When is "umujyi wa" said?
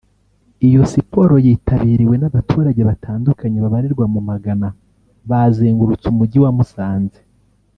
6.13-6.51